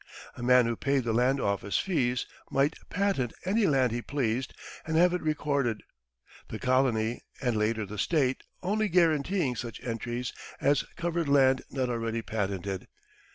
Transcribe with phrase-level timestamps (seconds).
[0.35, 4.51] A man who paid the land office fees might "patent" any land he pleased
[4.83, 5.83] and have it recorded,
[6.47, 12.23] the colony, and later the State, only guaranteeing such entries as covered land not already
[12.23, 12.87] patented.